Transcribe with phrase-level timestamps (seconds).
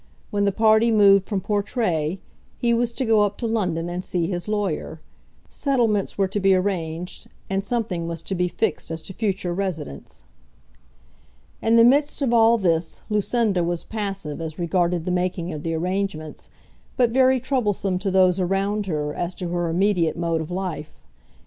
[0.31, 2.17] When the party moved from Portray,
[2.57, 4.99] he was to go up to London and see his lawyer.
[5.51, 10.23] Settlements were to be arranged, and something was to be fixed as to future residence.
[11.61, 15.75] In the midst of all this Lucinda was passive as regarded the making of the
[15.75, 16.49] arrangements,
[16.97, 20.99] but very troublesome to those around her as to her immediate mode of life.